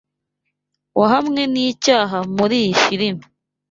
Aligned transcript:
wahamwe 0.99 1.41
nicyaha 1.53 2.17
muriyi 2.35 2.71
filime 2.83 3.23